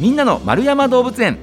[0.00, 1.38] みんなの丸山動物園。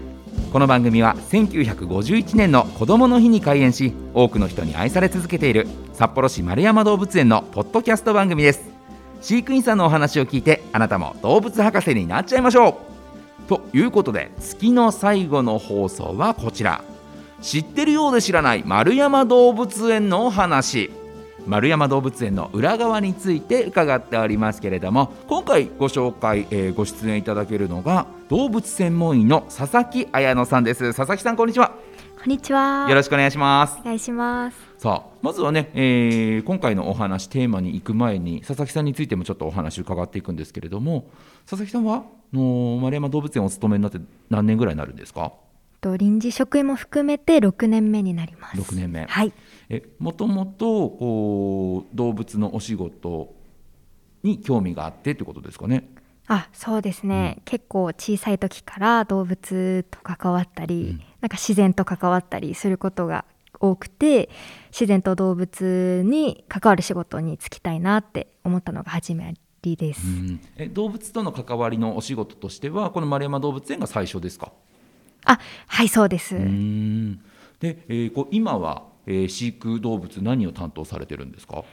[0.54, 8.62] この番組は1951年の子どもの日に開園し多くの人に愛され続けている札幌市丸山動物園のポッドキャスト番組です。
[9.20, 12.80] 飼育員さんのお話を聞いてあなたも動物博士になっちゃいましょ
[13.46, 13.50] う。
[13.50, 16.82] ということで月の最後の放送はこちら。
[17.42, 20.92] 知ってるようで知らない丸山動物園のお話。
[21.48, 30.94] 丸山動物園の裏側について伺っておりますけれども今回ご紹介、えー、ご出演いただけるのが動物専門医の佐々木彩乃さんです。
[30.96, 31.72] 佐々木さんこんにちは。
[32.18, 32.88] こんにちは。
[32.90, 33.78] よろしくお願いします。
[33.82, 34.58] お願いします。
[34.80, 41.08] さあまずはね、えー、今回のお話テーマに行く前に佐々木さんについてもちょっとお話伺っていくんですけれども
[41.48, 42.04] 佐々木さんは
[42.34, 44.00] の丸山動物園お勤めになって
[44.32, 45.34] 何年ぐらいになるんですか？
[45.82, 48.58] と臨時職員も含めて6年目になります。
[48.58, 49.06] 6年目。
[49.06, 49.28] はい。
[49.28, 49.32] え
[50.00, 53.34] もともとこう動物のお仕事
[54.24, 55.90] に興味があってってことですかね？
[56.28, 63.26] あそうですね、うん、結構小さい時から動物と関わったり、うん、なんか自然と関わったりすることが
[63.60, 64.30] 多くて
[64.72, 74.52] 自然と動物に関わる仕事に就きたいなって思ったのが始めりです、うん、え動物との関わりのお仕事としてはこの丸山動物園が最初ですか？
[75.26, 76.36] あはいそうです。
[76.36, 76.44] で、
[77.88, 81.64] えー、こう今はえー、飼育動物何を担当されてるんですか？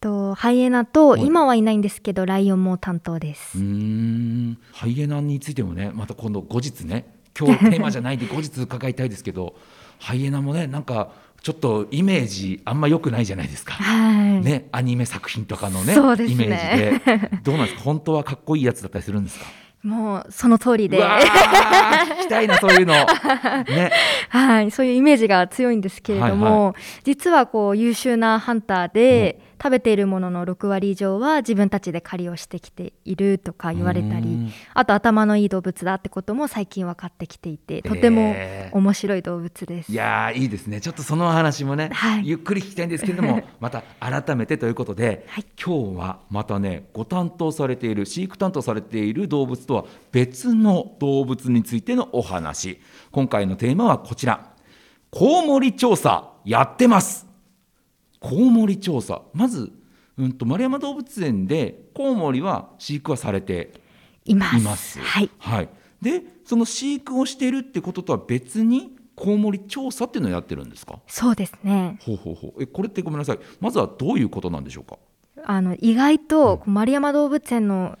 [0.00, 3.58] とハイエナと、今はいないんですけどライオンも担当です。
[3.58, 4.58] うん。
[4.72, 9.56] ハイエナについてもねまた今度後日ね今日テーマじゃないんで後日伺いたいですけど
[9.98, 11.10] ハイエナもねなんか
[11.42, 14.40] ちょっとイメージあんま良くないじゃないですか、はい。
[14.40, 17.30] ね、アニメ作品とかのね、ね、イメージで。
[17.42, 17.82] どうなんですか？
[17.82, 19.46] 本当はかっこいいやつだったりするんですか？
[19.82, 20.98] もうその通りで。
[20.98, 22.94] 聞きたいなそういうの、
[23.68, 23.92] ね、
[24.28, 38.34] はいそういうイメージが強いんですけれども、はいはい、実はこう優秀なハンターで、食べているものの6割以上は自分たちで狩りをしてきているとか言われたりあと頭のいい動物だってことも最近分かってきていてとても
[38.72, 39.92] 面白い動物です。
[39.92, 40.80] いやいいですね。
[40.80, 52.80] ちょっとその話もね、はい、ゆっくり聞きたいんですけれども また改めてということで、はい、今日はまたねご担当されている飼育担当されている動物とは別の動物についてのお話。
[53.12, 54.54] 今回のテーマはこちら。
[55.10, 57.26] コウモリ調査やってます。
[58.20, 59.22] コウモリ調査。
[59.32, 59.70] まず、
[60.16, 63.72] うんと、丸山動物園でコウモリは飼育はされて
[64.24, 64.98] います。
[65.00, 65.68] はい、はい、
[66.02, 70.98] でその飼育をしているってこととは別にコウモリ調査っていうのをやってるんですか？
[71.06, 71.98] そうですね。
[72.02, 72.62] ほうほうほう。
[72.62, 73.38] えこれってごめんなさい。
[73.60, 74.98] まずはどういうことなんでしょうか？
[75.44, 77.98] あの意外と、うん、丸山動物園の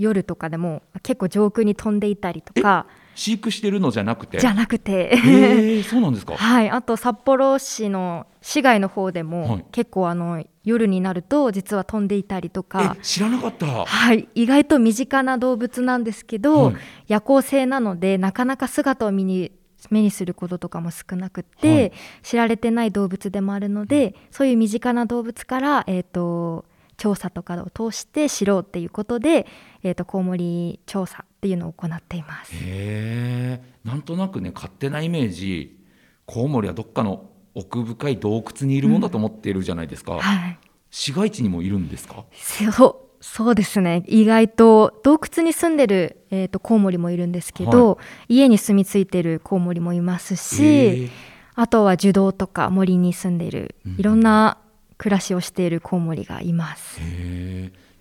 [0.00, 2.86] 夜とかでも結構上空に飛んでいたりとか。
[3.14, 4.38] 飼育してるのじゃなくて？
[4.38, 5.10] じゃなくて。
[5.26, 6.34] えそうなんですか。
[6.38, 12.96] はいあと札幌市の市外の方でも、はい、結構あの夜になると実は飛んでいたりとか。
[13.02, 13.66] 知らなかった。
[13.66, 16.74] はい意外と身近な動物なんですけど、はい、
[17.08, 19.52] 夜行性なのでなかなか姿を見に
[19.90, 26.64] 目にすることとかも少なくて、はい、知られてない動物でもあるのでそういう身近な動物から、えーと
[27.00, 29.46] 調査とかを通して知ろうっていうことで、
[29.82, 32.52] えーと、コウモリ調査っていうのを行っています。
[32.54, 35.80] へなんとなくね勝手なイメージ
[36.26, 40.58] コウモリはどっかの奥深い洞窟にいるものだと思っているじゃないですか、うんはい、
[40.90, 42.24] 市街地にもいるんですか？
[42.34, 44.02] そうそうですね。
[44.06, 51.10] 意外と洞窟に住んでる、えーと、コウモリもいるんですけど、はい、家に住み着いてるコウモリもいますし
[51.54, 54.58] あとは樹洞とか森に住んでるいろんな
[55.00, 57.00] 暮らしをしているコウモリがいます。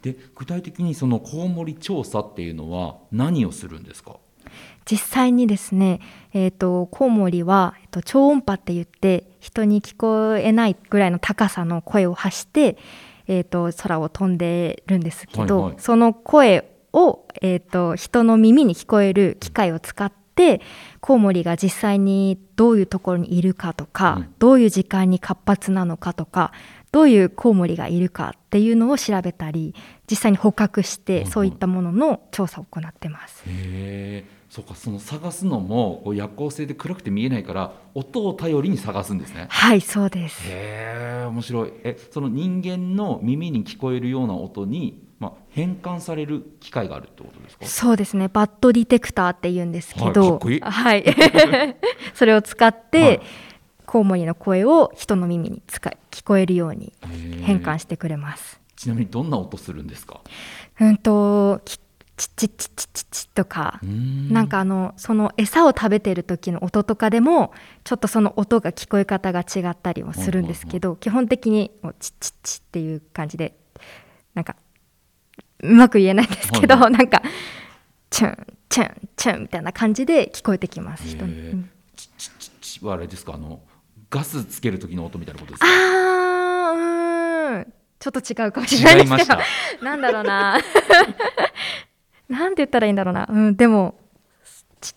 [0.01, 4.17] で具体的にそのコウモリ調査っていうのは何をするんですか？
[4.85, 6.01] 実際にですね、
[6.33, 12.77] えーと、コウモリは、えーと、超音波って言って人に聞こえないぐらいの高さの声を発して、
[13.27, 20.61] えーと、空を飛んでるんですけど、はいはい、その声を、えー、と人の耳に聞こえる機械を使って
[21.01, 26.51] コウモリが実際にどういうところにいるかとか、うん、どういう時間に活発なのかとか
[26.91, 29.75] どういうコウモリがいるかっていうのを調べたり
[30.09, 33.44] 実際に捕獲してそういったものの調査を行ってます。
[33.47, 39.45] へそうかその探すのもこう夜行性で暗くて見えないから音を頼りに探すんですね。
[39.50, 40.41] はいそうです。
[40.45, 41.74] へえ面白い。
[41.83, 47.65] えその人間の耳に聞こえるような音にまあ、変換される機械があるってことですか？
[47.65, 51.03] そうですねバッドディテクターって言うんですけど、はい、はい
[52.15, 53.21] それを使って、はい
[53.89, 56.94] コウモリの声を人の耳に使い聞こえるように
[57.41, 58.62] 変換してくれます。
[58.75, 60.21] ちなみにどんな音するんですか？
[60.80, 61.80] うんとチッ
[62.15, 63.80] チッチッチッチッチとか
[64.30, 67.51] なんかあのその餌を食べてる時の音とかでも
[67.83, 73.56] ちょっとその音が聞こえ方が違ったりもするんですけど基本的にもうチッチッチっていう感じで
[74.36, 74.56] なんか
[75.63, 77.24] うまく言えないんですけど、なんか
[78.12, 81.65] チュンチュンチュンみたいな感じで聞こえてきます人に、
[81.95, 83.33] チッチッチッチッはあれですか？
[83.33, 83.62] あの
[84.09, 85.67] ガスつける時の音みたいなことですか？
[85.67, 89.39] あーうーんちょっと違うかもしれないですけど
[89.85, 90.59] なんだろうな
[92.29, 93.95] なんて言ったらいいんだろうなうんでも
[94.81, 94.94] ち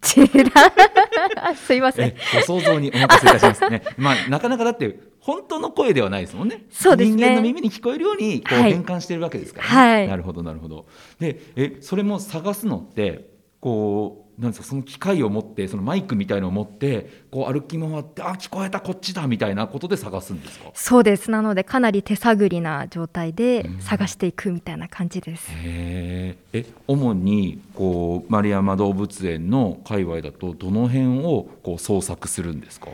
[0.00, 2.16] ちちらすいませんえ
[2.46, 3.82] ご想像にお任せいたしますね。
[3.98, 6.64] まあなかなかだって本当の声ではないですもんね。
[6.70, 9.74] そうですね人間の耳に聞こえるようにこうはい変換してるわけですからね。
[9.74, 10.86] はいなるほどなるほど。
[11.18, 13.28] でえそれも探すのって
[13.60, 20.70] こうなんですかその機械を持ってそのマイクみたいのを持ってこう歩き回ってあ聞こえたこっちだみたいなことで探すんですか？
[20.74, 32.88] そうですなのでかなり手探りな状態で探していくみたいな感じです、へーえ主にこう丸山動物園の界隈だとどの辺をこう捜索するんですか？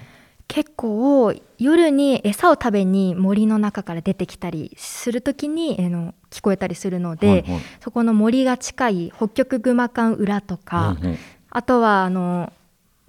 [0.54, 7.60] 結構夜に餌を食べに森の中から出てきたりするときにあの聞こえたりするので、はいはい。
[7.81, 11.19] そこの森が近い北極熊館裏とか、うんうん。
[11.49, 12.52] あとはあの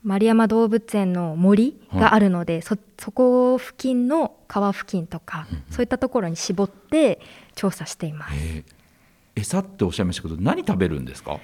[0.03, 7.19] 丸山動物園の森があるので、そそこ付近の川付近とか、そういったところに絞って
[7.55, 8.35] 調査しています。
[8.35, 8.37] え。
[8.37, 8.63] ー
[9.35, 11.39] 餌っておっしゃいましたけど何食べるんですか？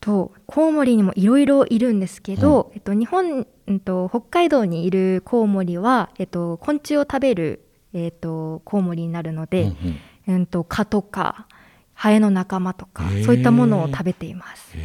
[0.00, 7.64] とコウモリにもいろいろいるんですけど、えっと、日本、うん、と北海道にいるコウモリは、えっと、昆虫を食べる、
[7.94, 10.34] えっと、コウモリになるので、うんうん。
[10.34, 11.46] うん、と蚊とか
[11.94, 14.76] ハエの仲間とかそういったものを食べています。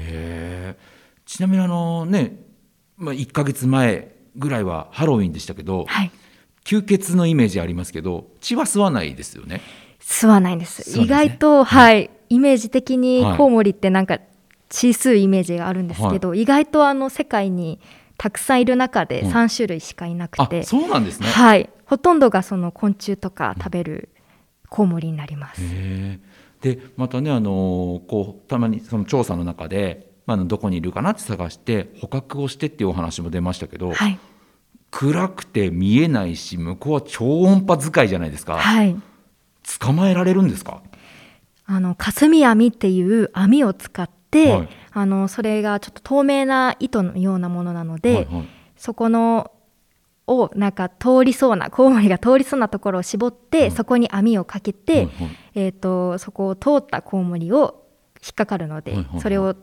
[1.26, 2.40] ちなみにあのね、
[2.98, 6.12] まあ、1ヶ月前ぐらいはハロウィンでしたけど、はい。
[6.64, 9.62] 吸血のイメージありますけど血は吸わないですよね？
[10.00, 11.04] 吸わないんですね。
[11.04, 13.38] 意外と、はい、イメージ的にはい。
[13.38, 14.20] コウモリってなんか
[14.70, 17.80] 血吸うイメージがあるんですけど、意外とあの世界に
[18.18, 19.32] たくさんいる中でうん。
[19.32, 21.28] 3種類しかいなくあて、そうなんですね。
[21.28, 24.10] はい、ほとんどがその昆虫とか食べる
[24.70, 25.62] コウモリになります。
[26.62, 34.18] でまたねあのこうたまにその調査の中で、まあどこにいるかなって探して捕獲をしてっていうお話も出ましたけど、はい、
[34.90, 38.96] 暗くて見えないし向こうは超音波使いじゃないですか、はい、
[39.80, 40.82] 捕まえられるんですか？
[41.68, 44.14] あの霞網っていう網を使って、
[44.52, 44.70] はい。
[44.92, 48.48] あのそれがちょっと透明な糸のようなものなので、はいはい。
[48.78, 49.52] そこの
[50.28, 55.14] をなんか通りそうなコウモリが通りそうなところを絞って、うんそこに網をかけて、はいはい。
[55.56, 57.84] えー、とそこを通ったコウモリを
[58.24, 59.22] 引っかかるので、はいはいはい。
[59.22, 59.56] それを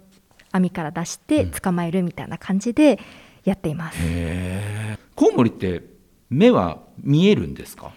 [0.53, 2.99] 網から出して捕まえるみたいな感じで
[3.45, 3.99] やっています。
[3.99, 5.83] へえコウモリって
[6.31, 7.91] 目は見えるんですか？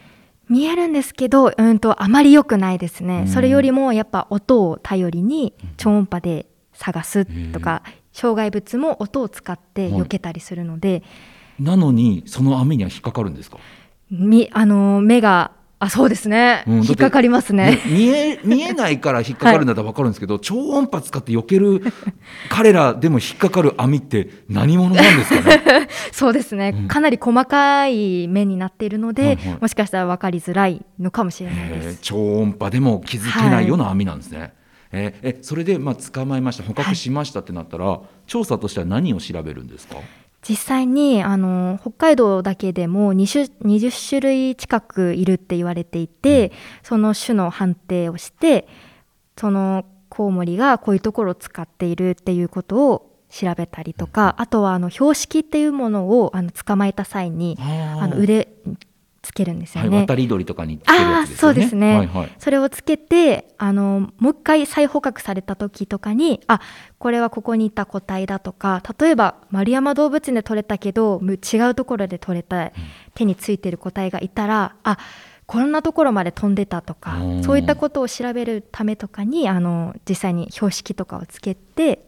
[0.49, 3.27] 見えるんですけど、うんとあまり良くないですね、うん。
[3.27, 7.81] それよりもやっぱ音を頼りに超音波で探すとか、
[8.13, 11.03] 障害物も音を使って避けたりするので、
[11.59, 13.57] なのにその網には引っかかるんですか、
[14.11, 17.81] みあの目があそうですね、うん引っかかりますね。
[17.85, 21.81] 見え見えないから引っかかるんだったら分かるんですけど、 超音波使って避ける
[22.49, 25.87] 彼らでも引っかかる網って何者なんですかね？
[26.13, 26.87] そうですね、うん。
[26.87, 29.57] かなり細かい目になっているので、はいはい。
[29.61, 31.99] もしかしたら分かりづらいのかもしれないです。
[32.01, 34.53] 超音波でも気づけないような網なんですね、
[34.95, 36.63] えーえそれでまあ捕まえました。
[36.63, 39.97] 捕獲しましたってなったら、調査としては何を調べるんですか？
[40.47, 46.51] 実際にあの北海道だけでも 20, 20種類近くいるって言われていて、
[46.83, 48.67] その種の判定をして
[49.37, 58.77] そのコウモリがこういうところを使っているっていうことを調べたりとか、あとはあの標識っていうものをあの捕まえた際にあの腕に
[59.25, 60.05] つけるんですよはい、ね。
[60.05, 61.55] 渡り鳥とかにつけるやつですよね。
[61.55, 62.31] そうですねはいはい。
[62.37, 66.61] それをつけてあのもう一回再捕獲された時とかにあ
[66.99, 72.71] これはここにいた個体だとか例えば丸山動物園で取れたけどむ違うところで取れた
[73.15, 74.97] 手についてる個体がいたらあ
[75.47, 82.05] こんなところまで飛んでたとかうんそういったことを調べるためとかにあの実際に標識とかをつけて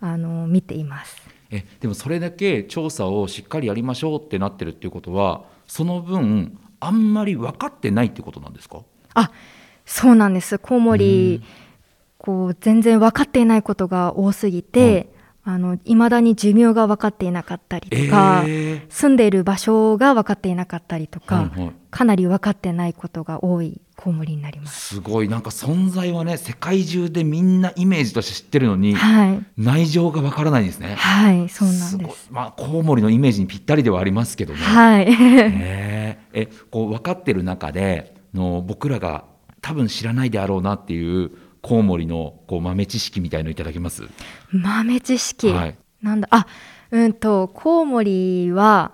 [0.00, 1.26] あの見ています。
[1.50, 8.82] えでもそれだけ調査をしっかりやりましょうってなってるっていうことはその分あんまり分かってないってことなんですか？
[9.14, 9.30] あ
[9.84, 10.58] そうなんです。
[10.58, 11.42] コウモリ、
[12.18, 15.12] こう全然分かっていないことが多すぎて、
[15.48, 24.96] あの未だに寿命が分かっていなかったりとか、え住んでいる場所が分かっていなかったりとか、はいはいかなり分かってないことが多いコウモリになります。
[24.96, 30.96] すごいなんか存在はね世界中でみんなイメージとして知ってるのにはい、内情が分からないですね。
[30.96, 32.28] はい、そうなんでごいす。
[32.30, 34.58] まあコウモリのイメージにぴったりではありますけどね。
[34.60, 39.24] はい、へええこう分かってる中での僕らが
[39.62, 41.30] 多分知らないであろうなっていう
[41.66, 44.04] コウモリのこう豆知識みたいのいただけます？
[44.52, 45.76] 豆知識、はい。
[46.00, 46.28] なんだ。
[46.30, 46.46] あ
[46.92, 48.92] うんとコウモリは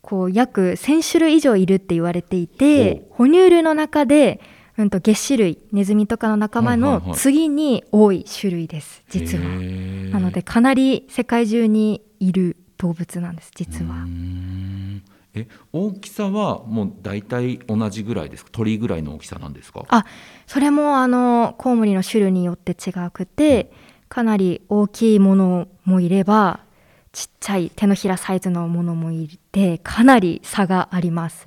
[0.00, 4.40] こう約1000種類以上いるって言われていて哺乳類の中で、
[4.76, 7.18] うんと月種類ネズミとかの仲間のはいはいはい。
[7.18, 9.44] 次に多い種類です実は。
[9.44, 10.10] へー。
[10.10, 13.94] なのでかなり世界中にいる動物なんです実は。
[15.34, 18.50] んえ大きさはもう大体同じぐらいですか？
[18.52, 19.84] 鳥ぐらいの大きさなんですか？
[19.88, 20.04] あ
[20.46, 23.70] それもあのコウモリの種類によって違くて
[24.08, 26.60] かなり大きいものもいれば
[27.12, 31.46] ちっちゃい手のひらサイズのものもいてかなり差があります。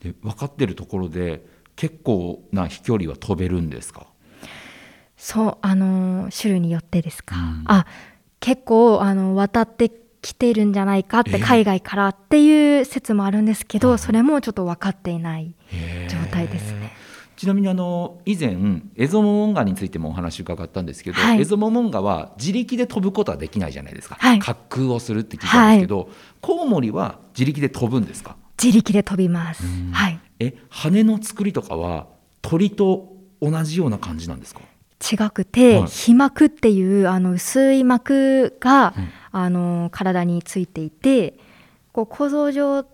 [0.00, 1.44] で分かってるところで
[1.76, 4.06] 結構な飛距離は飛べるんですか？
[5.16, 7.64] そうあの種類によってですか、うん。
[7.66, 7.86] あ
[8.38, 9.90] 結構あの渡って
[10.28, 15.54] きてるんじゃないかっえて海外からっていう説もあるんですけど、はいそれもちょっと分かっていない
[16.08, 16.92] 状態ですね。
[17.36, 18.56] ちなみにあの以前
[18.96, 21.40] エゾモモンガについてもお話伺ったんですけど、はい。
[21.40, 24.38] エゾモモンガは自力で飛ぶことはできないじゃないですか、はい。
[24.38, 26.08] 滑空をするって聞いたんですけど、
[26.40, 28.36] コウモリは自力で飛ぶんですか？
[28.62, 29.64] 自力で飛びます。
[29.64, 29.92] うん。
[29.92, 30.18] はい。
[30.40, 32.06] え羽の作りとかは
[32.40, 34.62] 鳥と同じような感じなんですか？
[35.00, 35.86] 違くて、はい。
[35.88, 39.08] 皮膜っていうあの薄い膜が、うん。
[39.38, 41.34] あの体についていて
[41.92, 42.86] こう構造上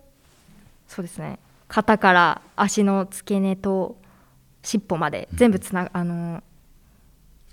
[0.89, 1.39] そうですね。
[1.69, 3.95] 肩から足の付け根と
[4.61, 6.43] 尻尾まで全部つなあの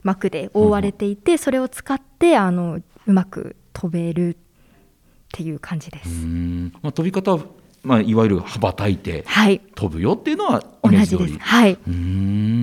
[0.02, 4.36] 膜で覆われていて、それを使ってあのうまく飛べるっ
[5.32, 6.10] ていう感じです。
[6.26, 7.44] ん、まあ、飛び方は、
[7.84, 9.60] まあ、いわゆる羽ばたいてはい。
[9.76, 11.38] 飛ぶよっていうのはイ同じです。
[11.38, 11.72] はい。
[11.74, 12.59] うーん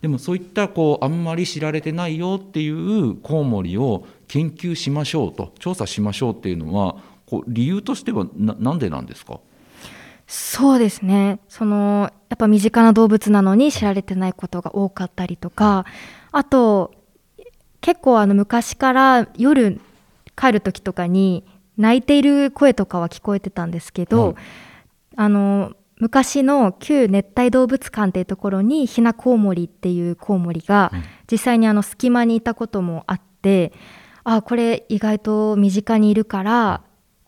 [0.00, 9.40] でもそういったこうあんまり知られてないよっていうコウモリを研究しましょうと調査しましょうっていうのはこう理由としてはななんでなんですか？
[10.26, 11.40] そうですね。
[11.48, 15.86] そのやっぱ身近な動物なのに知られてないことが多かったりとか
[16.32, 16.92] あと
[17.80, 19.80] 結構あの昔から夜
[20.36, 21.44] 帰る時とかに
[21.76, 24.34] 泣いている声とかは聞こえてたんですけど、はい。
[25.16, 31.02] あの昔の旧熱帯動物館っていうところにヒナコウモリっていうコウモリがうん。
[31.30, 33.72] 実際にあの隙間にいたこともあって
[34.24, 36.82] あこれ意外と身近にいるから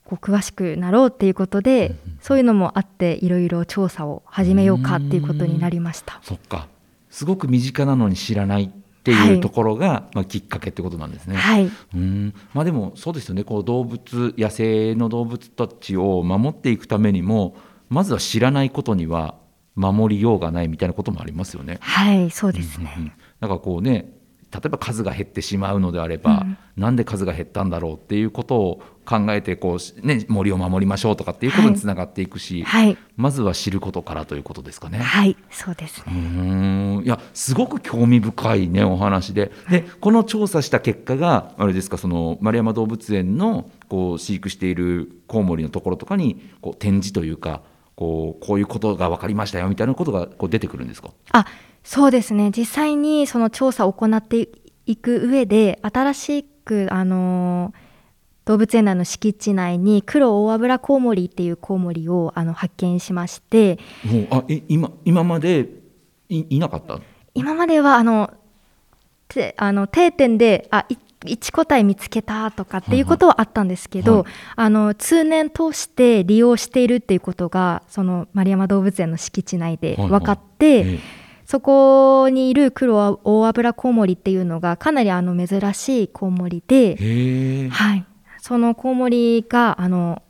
[0.04, 6.18] こう詳しくなろうっていうことでそういうのもあっていろいろ調査を始めようかっていうことになりました。
[6.22, 6.66] そっか。
[7.10, 11.36] すごく身近なのに知らないってはいいうところが、まあ、きっかけってことなんですね。
[11.36, 12.34] はい、うーん。
[12.54, 13.44] まあでもそうですよね。
[13.44, 17.54] こう動物野生の動物たちを守っていくためにも
[17.90, 19.34] まずは知らないことには
[19.74, 21.78] 守りようがないみたいなこともありますよね。
[21.80, 22.94] はい、そうですね。
[22.96, 24.12] うんうんだからこうね
[24.52, 34.98] 例えば数が減ってしまうのであれば、うんなんで数が減ったんだろうっていうことを考えてこう、ね、森を守りましょうとかっていうことにつながっていくし、はい、まずは知ることからということですかね。
[34.98, 36.16] はい、そうですうね。
[36.16, 47.60] ーんいやすごく興味深いねお話ででこの調査した結果があれですかその丸山動物園のこう飼育しているコウモリのところとかにこう展示というか
[48.00, 51.10] こうこういうことが分かりましたよみたいなことがこう出てくるんですか？
[51.32, 51.44] あ、
[51.84, 52.50] そうですね。
[52.50, 54.48] 実際にその調査を行って
[54.86, 57.74] いく上で新しくあの
[58.46, 63.78] 動物園内の敷地内に黒大油コウモリっていうコウモリをあの発見しまして。
[64.04, 65.68] もうあえ今今まで
[66.30, 67.00] いいなかった？
[67.34, 68.32] 今まではあの
[69.28, 80.98] てあの定点であい1個体見つけたとかっていうことはあったんですけど、はいあの通年通して利用しているっていうことがその丸山動物園の敷地内で分かって、ええ。
[81.50, 88.06] そこにいる黒大油コウモリっていうのがかなりあの珍しいコウモリで、はい、
[88.40, 90.22] そのコウモリがあの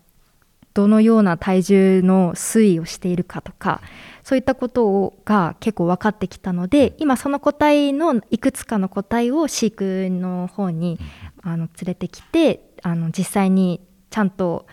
[0.73, 3.83] どのような体重の推移をしているかとか
[4.31, 11.01] そういったことが結構分かってきたので今その個体のいくつかの個体を飼育の方に
[11.43, 14.69] あの連れてきてあの実際にちゃんと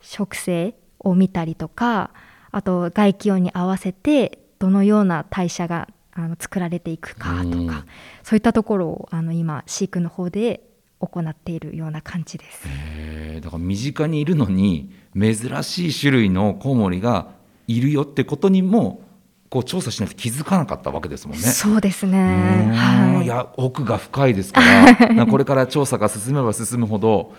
[0.00, 2.12] 植生を見たりとか
[2.52, 7.66] あと外気温に合わせてどのような代謝があの作られていくかとうん。
[7.66, 7.84] か
[8.22, 10.62] そういったところをあの今飼育の方で
[11.00, 12.66] 行っているような感じです。
[13.42, 19.02] だから身近にいるのに珍しい種類のコウモリがいるよってことにも
[19.48, 21.42] こう調査しないと気づかなかったわけですもんね。
[21.42, 22.72] そうですね。
[22.74, 27.34] はいいや奥が深いですから なこれから調査が進めば進むほど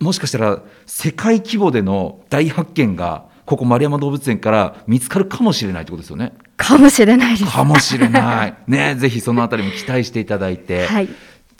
[0.00, 6.32] もしかしたら世界規模での大発見がここ丸山動物園から見つかるかもしれないってことですよね。
[6.56, 7.50] かもしれないです。
[7.50, 8.54] かもしれない。
[8.66, 10.86] ねぜひそのあたりも期待していただいて。
[10.86, 11.08] はい。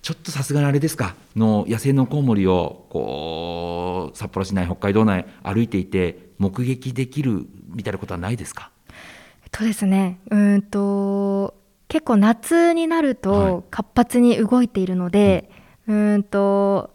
[0.08, 1.16] ちょっとさすがにあれですか？
[1.36, 8.70] の野生のコウモリをこう札幌市内北海道内歩いていて目撃できるみたいなことはないですか？
[9.50, 11.52] とですね、うーんと
[11.88, 13.16] 結構夏になるはい。
[13.16, 15.50] と活発に動いているので、
[15.86, 16.88] うーんと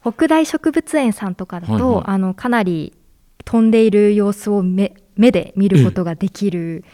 [0.00, 2.04] 北大植物園さんとかだと、はいはい。
[2.06, 2.96] あのかなり
[3.44, 6.84] 飛んでいる様子を目目で見ることができる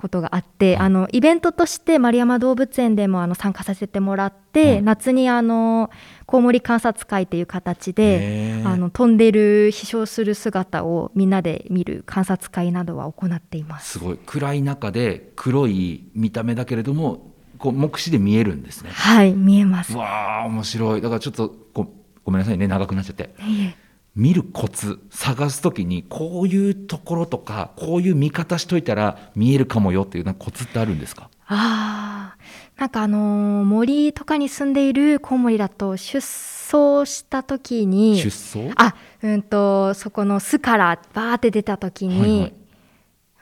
[0.00, 4.84] ことがあって、あのイベントとして丸山動物園でもあの参加させてもらって、うん。
[4.84, 5.90] 夏にあの
[6.26, 13.98] コウモリ観察会という形であの飛んでる飛翔する姿をみんなで見る観察会などは行っています。
[13.98, 14.18] すごい。
[14.26, 18.90] 暗い中で黒い見た目だけれどもこう目視で見えるんですね。
[18.90, 19.92] はい見えます。
[19.92, 21.00] うわあ面白い。
[21.00, 21.86] だからちょっとご
[22.24, 22.66] ごめんなさいね。
[22.66, 23.34] 長くなっちゃって。
[23.40, 31.30] いえ見るコツ探すときにこういうところとかこういう見方しといたら見えるかもよっていうなんかコツってあるんですか？
[31.46, 32.80] あー。
[32.80, 38.72] なんかあのー森とかに住んでいるコウモリだと出走した時に出走？
[38.76, 42.54] あうんとそこの巣からバーって出た時に、はいはい。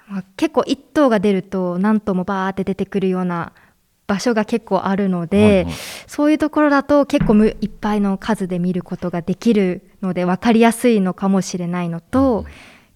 [0.08, 3.52] まあ、結構一頭が出ると何頭もバーって出てくるような
[4.06, 5.74] 場所が結構あるので、はいはい。
[6.06, 12.46] そういうところだと結構むいっぱいの数で見ることができるので分かりやすいのかもしれないのと、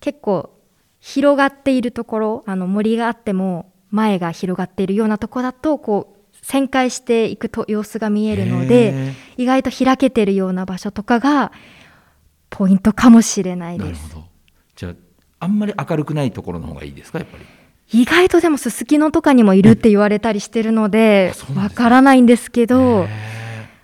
[0.01, 0.57] 結構
[1.01, 11.53] 広がっているところあの森があっても前が広がっているようなところだとこう旋回していくと様子が見えるのでへ意外と開けてるような場所とかが
[12.51, 13.89] ポイントかもしれないです。
[13.89, 14.27] ーなるほど。
[14.77, 14.95] じゃあ
[15.41, 17.45] あんまり明るくないところの方がいいですかやっぱり？
[18.01, 23.09] 意外とでもすすきのとかにもいるって言われたりしてるのでわからないんですけどへ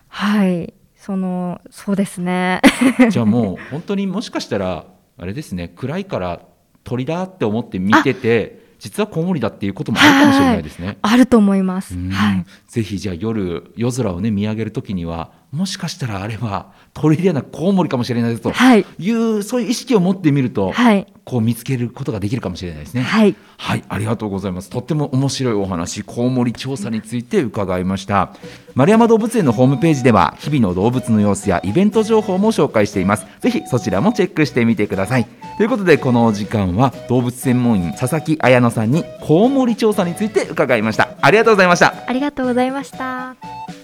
[0.09, 0.73] はい
[1.09, 4.85] そのそうですねー じゃあもう本当にもしかしたら
[5.17, 6.41] あれですね暗いから
[6.85, 10.99] 鳥だって思って見てて実はコウモリだっていうこともあるかもしれないですね。
[11.03, 11.97] あると思います。
[11.97, 23.03] うんはいぜひじゃあ夜夜空をね見上げるときにはもしかしたらあれは鳥ではなくコウモリかもしれないですとはいいうそういう意識を持ってみると、はいこう見つけることができるかもしれないですね。
[23.03, 24.71] はいはい、ありがとうございます。
[24.71, 28.33] とっても面白いお話、コウモリ調査について伺いました。
[28.75, 33.27] 丸山動物園のホームページでは、日々の動物の様子やイベント情報も紹介しています。
[33.41, 35.27] ぜひそちらもチェックしてみてください。
[35.59, 41.11] ということで、このお時間は動物専門員佐々木彩乃さんにコウモリ調査について伺いました。
[41.21, 41.93] ありがとうございました。
[42.07, 43.78] ありがとうございました。